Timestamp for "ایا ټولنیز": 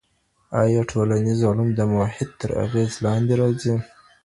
0.61-1.39